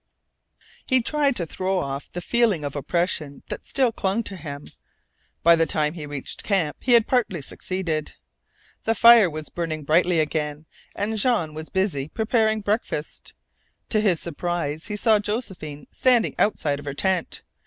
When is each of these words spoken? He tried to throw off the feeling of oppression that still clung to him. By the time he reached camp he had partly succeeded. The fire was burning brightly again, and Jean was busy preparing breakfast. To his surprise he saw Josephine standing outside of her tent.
He 0.87 1.03
tried 1.03 1.35
to 1.35 1.45
throw 1.45 1.77
off 1.77 2.11
the 2.11 2.21
feeling 2.23 2.63
of 2.65 2.75
oppression 2.75 3.43
that 3.49 3.67
still 3.67 3.91
clung 3.91 4.23
to 4.23 4.35
him. 4.35 4.65
By 5.43 5.55
the 5.55 5.67
time 5.67 5.93
he 5.93 6.07
reached 6.07 6.41
camp 6.41 6.77
he 6.79 6.93
had 6.93 7.05
partly 7.05 7.39
succeeded. 7.43 8.15
The 8.85 8.95
fire 8.95 9.29
was 9.29 9.49
burning 9.49 9.83
brightly 9.83 10.19
again, 10.19 10.65
and 10.95 11.19
Jean 11.19 11.53
was 11.53 11.69
busy 11.69 12.07
preparing 12.07 12.61
breakfast. 12.61 13.35
To 13.89 14.01
his 14.01 14.19
surprise 14.19 14.87
he 14.87 14.95
saw 14.95 15.19
Josephine 15.19 15.85
standing 15.91 16.33
outside 16.39 16.79
of 16.79 16.85
her 16.85 16.95
tent. 16.95 17.43